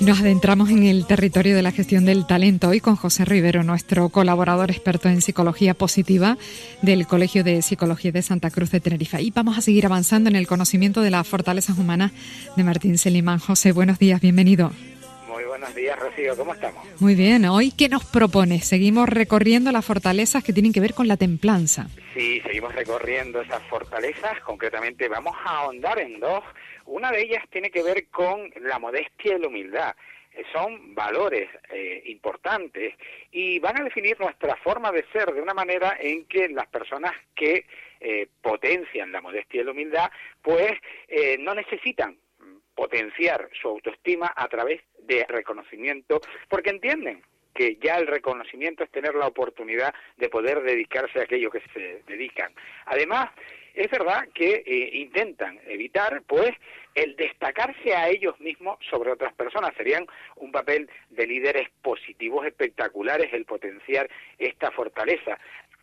[0.00, 4.08] Nos adentramos en el territorio de la gestión del talento hoy con José Rivero, nuestro
[4.08, 6.38] colaborador experto en psicología positiva
[6.80, 9.20] del Colegio de Psicología de Santa Cruz de Tenerife.
[9.20, 12.12] Y vamos a seguir avanzando en el conocimiento de las fortalezas humanas
[12.56, 13.40] de Martín Selimán.
[13.40, 14.72] José, buenos días, bienvenido.
[15.28, 16.82] Muy buenos días, Rocío, ¿cómo estamos?
[16.98, 18.62] Muy bien, hoy ¿qué nos propone?
[18.62, 21.88] Seguimos recorriendo las fortalezas que tienen que ver con la templanza.
[22.14, 26.42] Sí, seguimos recorriendo esas fortalezas, concretamente vamos a ahondar en dos
[26.90, 29.94] una de ellas tiene que ver con la modestia y la humildad.
[30.32, 32.94] Eh, son valores eh, importantes
[33.30, 37.12] y van a definir nuestra forma de ser de una manera en que las personas
[37.34, 37.66] que
[38.00, 40.10] eh, potencian la modestia y la humildad,
[40.42, 40.72] pues
[41.40, 42.16] no necesitan
[42.74, 47.22] potenciar su autoestima a través de reconocimiento, porque entienden
[47.54, 52.02] que ya el reconocimiento es tener la oportunidad de poder dedicarse a aquello que se
[52.06, 52.52] dedican.
[52.86, 53.30] Además,
[53.74, 56.50] es verdad que eh, intentan evitar, pues,
[56.94, 59.72] el destacarse a ellos mismos sobre otras personas.
[59.76, 65.38] Serían un papel de líderes positivos espectaculares el potenciar esta fortaleza.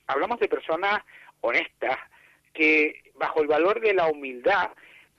[0.07, 1.01] Hablamos de personas
[1.41, 1.97] honestas
[2.53, 4.71] que, bajo el valor de la humildad,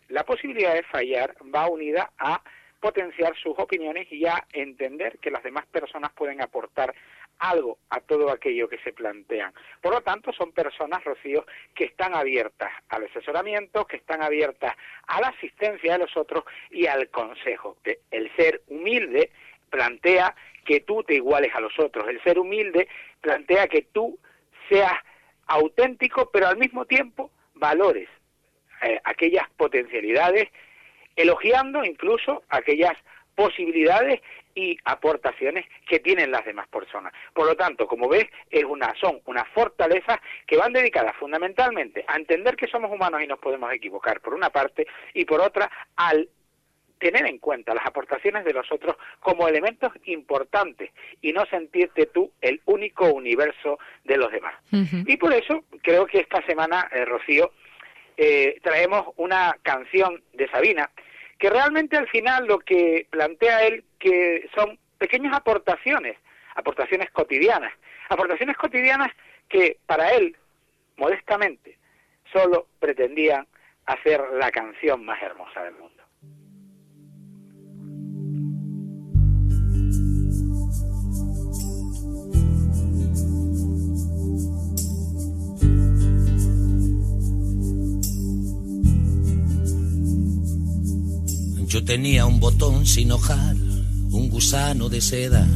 [0.09, 2.43] la posibilidad de fallar va unida a
[2.81, 6.95] potenciar sus opiniones y a entender que las demás personas pueden aportar
[7.39, 9.53] algo a todo aquello que se plantean.
[9.81, 14.75] Por lo tanto, son personas, Rocío, que están abiertas al asesoramiento, que están abiertas
[15.07, 17.77] a la asistencia de los otros y al consejo.
[18.11, 19.31] El ser humilde
[19.71, 20.35] plantea
[20.65, 22.09] que tú te iguales a los otros.
[22.09, 22.89] El ser humilde
[23.21, 24.19] plantea que tú
[24.69, 24.93] seas
[25.47, 28.09] auténtico, pero al mismo tiempo valores
[28.83, 30.49] eh, aquellas potencialidades,
[31.19, 32.97] elogiando incluso aquellas
[33.35, 34.21] posibilidades
[34.55, 37.13] y aportaciones que tienen las demás personas.
[37.33, 42.17] Por lo tanto, como ves, es una, son unas fortalezas que van dedicadas fundamentalmente a
[42.17, 46.29] entender que somos humanos y nos podemos equivocar, por una parte, y por otra, al
[46.99, 50.91] tener en cuenta las aportaciones de los otros como elementos importantes
[51.21, 54.55] y no sentirte tú el único universo de los demás.
[54.73, 57.53] Y por eso creo que esta semana, eh, Rocío,
[58.17, 60.91] eh, traemos una canción de Sabina
[61.39, 66.17] que realmente al final lo que plantea él que son pequeñas aportaciones,
[66.55, 67.73] aportaciones cotidianas,
[68.09, 69.13] aportaciones cotidianas
[69.49, 70.37] que para él,
[70.97, 71.79] modestamente,
[72.33, 73.47] solo pretendían
[73.87, 75.98] hacer la canción más hermosa del mundo.
[91.89, 95.49] Tenía un botón sin hojar, un gusano de seda,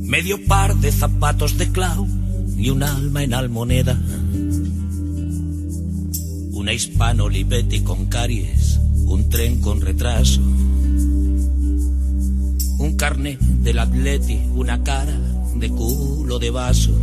[0.00, 2.08] medio par de zapatos de clau
[2.56, 4.00] y un alma en almoneda.
[6.52, 10.40] Una hispano Olivetti con caries, un tren con retraso,
[12.78, 15.20] un carnet del atleti, una cara
[15.54, 16.98] de culo de vaso,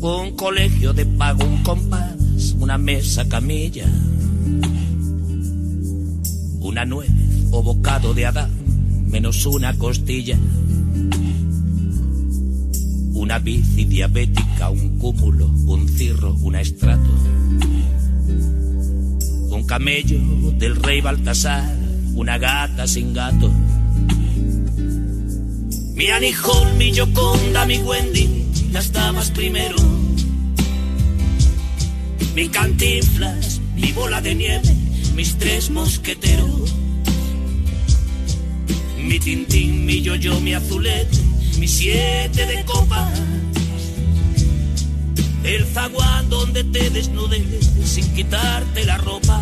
[0.00, 2.22] un colegio de pago, un compás
[2.62, 3.86] una mesa camilla,
[6.60, 7.10] una nuez
[7.50, 8.50] o bocado de Adán,
[9.06, 10.38] menos una costilla,
[13.14, 17.10] una bici diabética, un cúmulo, un cirro, un estrato,
[19.50, 20.18] un camello
[20.58, 21.76] del rey Baltasar,
[22.14, 23.50] una gata sin gato.
[25.94, 29.76] Mi Anijón, mi Yoconda, mi Wendy, las damas primero.
[32.34, 34.74] Mi cantinflas, mi bola de nieve,
[35.14, 36.72] mis tres mosqueteros,
[38.96, 41.18] mi tintín, mi yo-yo, mi azulete,
[41.58, 43.20] mi siete de copas,
[45.42, 47.42] el zaguán donde te desnudes
[47.84, 49.38] sin quitarte la ropa.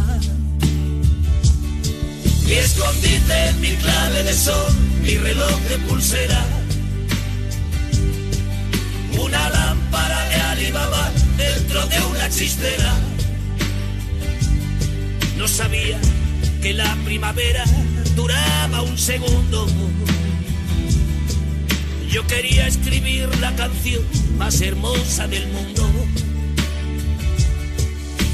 [2.46, 4.72] Mi escondite, mi clave de sol,
[5.02, 6.44] mi reloj de pulsera,
[9.22, 13.09] una lámpara de Alibaba dentro de una chistera.
[15.40, 15.98] No sabía
[16.60, 17.64] que la primavera
[18.14, 19.66] duraba un segundo.
[22.10, 24.02] Yo quería escribir la canción
[24.36, 25.82] más hermosa del mundo.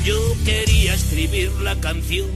[0.05, 2.27] Yo quería escribir la canción.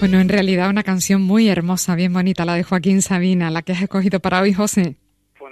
[0.00, 3.72] Bueno, en realidad una canción muy hermosa, bien bonita, la de Joaquín Sabina, la que
[3.72, 4.96] has escogido para hoy, José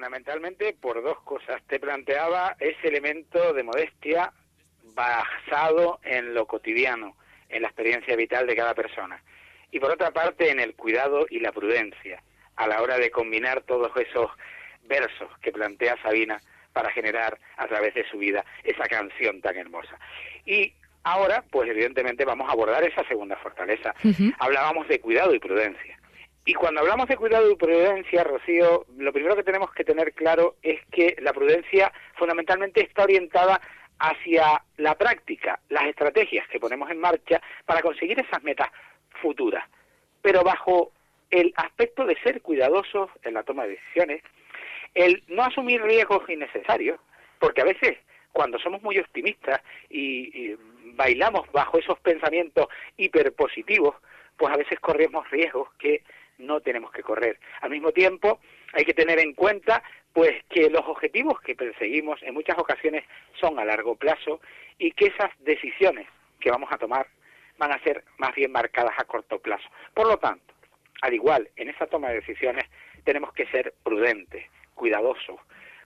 [0.00, 1.62] fundamentalmente por dos cosas.
[1.66, 4.32] Te planteaba ese elemento de modestia
[4.94, 7.16] basado en lo cotidiano,
[7.48, 9.22] en la experiencia vital de cada persona.
[9.70, 12.22] Y por otra parte, en el cuidado y la prudencia,
[12.56, 14.30] a la hora de combinar todos esos
[14.84, 16.40] versos que plantea Sabina
[16.72, 19.98] para generar a través de su vida esa canción tan hermosa.
[20.44, 20.72] Y
[21.02, 23.94] Ahora, pues evidentemente vamos a abordar esa segunda fortaleza.
[24.38, 25.98] Hablábamos de cuidado y prudencia.
[26.44, 30.56] Y cuando hablamos de cuidado y prudencia, Rocío, lo primero que tenemos que tener claro
[30.62, 33.60] es que la prudencia fundamentalmente está orientada
[34.00, 38.70] hacia la práctica, las estrategias que ponemos en marcha para conseguir esas metas
[39.20, 39.64] futuras,
[40.22, 40.92] pero bajo
[41.30, 44.22] el aspecto de ser cuidadosos en la toma de decisiones,
[44.94, 46.98] el no asumir riesgos innecesarios,
[47.38, 47.98] porque a veces
[48.32, 50.56] cuando somos muy optimistas y,
[50.94, 52.66] bailamos bajo esos pensamientos
[52.98, 53.94] hiperpositivos,
[54.36, 56.02] pues a veces corremos riesgos que
[56.36, 57.38] no tenemos que correr.
[57.62, 58.40] Al mismo tiempo,
[58.74, 63.04] hay que tener en cuenta pues que los objetivos que perseguimos en muchas ocasiones
[63.40, 64.40] son a largo plazo
[64.78, 66.06] y que esas decisiones
[66.40, 67.06] que vamos a tomar
[67.58, 69.68] van a ser más bien marcadas a corto plazo.
[69.94, 70.54] Por lo tanto,
[71.02, 72.64] al igual en esa toma de decisiones
[73.04, 75.38] tenemos que ser prudentes, cuidadosos.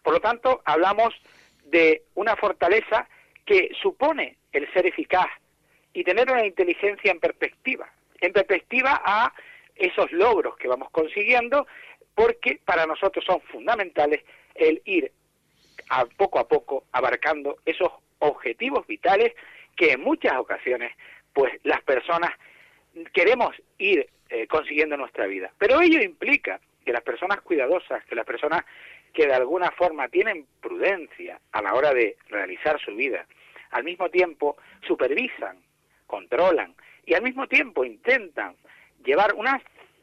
[0.02, 1.14] Por lo tanto, hablamos
[1.64, 3.08] de una fortaleza
[3.44, 5.28] que supone el ser eficaz
[5.92, 9.32] y tener una inteligencia en perspectiva, en perspectiva a
[9.74, 11.66] esos logros que vamos consiguiendo,
[12.14, 14.22] porque para nosotros son fundamentales
[14.54, 15.12] el ir
[15.90, 17.90] a poco a poco abarcando esos
[18.20, 19.32] objetivos vitales
[19.76, 20.92] que en muchas ocasiones
[21.32, 22.30] pues las personas
[23.12, 25.52] queremos ir eh, consiguiendo nuestra vida.
[25.58, 28.64] Pero ello implica que las personas cuidadosas, que las personas
[29.12, 33.26] que de alguna forma tienen prudencia a la hora de realizar su vida,
[33.70, 34.56] al mismo tiempo
[34.86, 35.58] supervisan,
[36.06, 36.74] controlan
[37.06, 38.56] y al mismo tiempo intentan
[39.04, 39.60] llevar una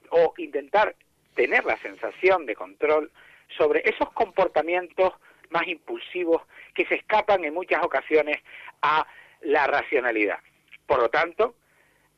[0.10, 0.96] o intentar
[1.42, 3.12] tener la sensación de control
[3.58, 5.12] sobre esos comportamientos
[5.50, 6.44] más impulsivos
[6.76, 8.38] que se escapan en muchas ocasiones
[8.84, 9.08] a
[9.42, 10.38] la racionalidad.
[10.86, 11.56] Por lo tanto,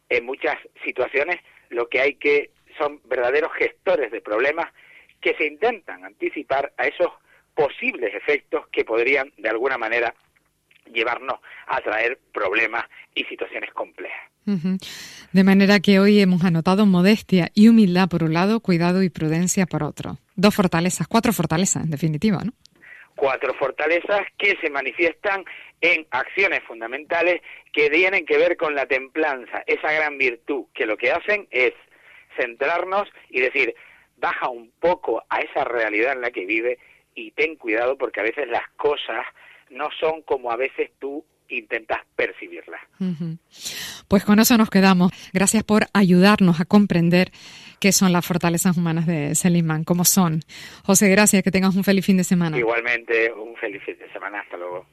[0.09, 1.37] en muchas situaciones
[1.69, 4.69] lo que hay que son verdaderos gestores de problemas
[5.21, 7.07] que se intentan anticipar a esos
[7.55, 10.13] posibles efectos que podrían de alguna manera
[10.91, 12.85] llevarnos a traer problemas
[13.15, 14.33] y situaciones complejas.
[15.31, 19.65] De manera que hoy hemos anotado modestia y humildad por un lado, cuidado y prudencia
[19.65, 20.17] por otro.
[20.35, 22.51] Dos fortalezas, cuatro fortalezas en definitiva, ¿no?
[23.15, 25.45] Cuatro fortalezas que se manifiestan
[25.79, 27.41] en acciones fundamentales
[27.71, 31.73] que tienen que ver con la templanza, esa gran virtud, que lo que hacen es
[32.37, 33.75] centrarnos y decir,
[34.17, 36.79] baja un poco a esa realidad en la que vive
[37.15, 39.25] y ten cuidado porque a veces las cosas
[39.73, 42.81] no son como a veces tú intentas percibirlas.
[44.07, 45.11] Pues con eso nos quedamos.
[45.33, 47.31] Gracias por ayudarnos a comprender
[47.79, 50.41] qué son las fortalezas humanas de Selimán, cómo son.
[50.83, 52.57] José, gracias, que tengas un feliz fin de semana.
[52.57, 54.39] Igualmente, un feliz fin de semana.
[54.39, 54.85] Hasta luego.